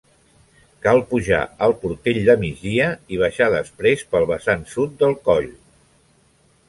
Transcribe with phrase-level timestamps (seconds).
[0.85, 5.51] Cal pujar al Portell de Migdia i baixar després pel vessant sud del coll.